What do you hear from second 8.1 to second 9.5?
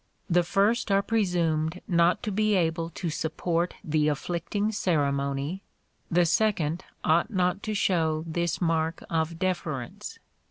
this mark of